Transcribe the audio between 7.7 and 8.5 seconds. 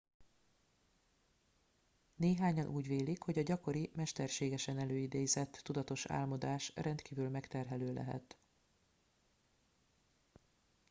lehet